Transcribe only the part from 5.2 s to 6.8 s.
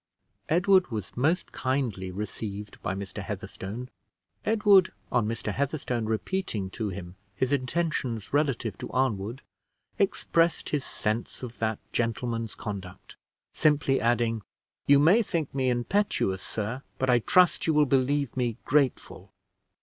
Mr. Heatherstone repeating